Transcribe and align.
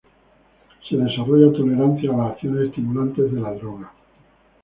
Se 0.89 0.97
desarrolla 0.97 1.53
tolerancia 1.55 2.09
a 2.11 2.17
las 2.17 2.31
acciones 2.31 2.69
estimulantes 2.69 3.31
de 3.31 3.39
la 3.39 3.51
droga. 3.53 3.93